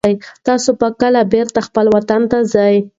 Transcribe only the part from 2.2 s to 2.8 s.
ته ځئ؟